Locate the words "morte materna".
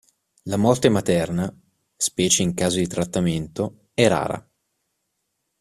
0.57-1.45